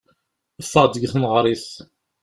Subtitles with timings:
[0.65, 1.67] Ffeɣ-d seg tneɣrit.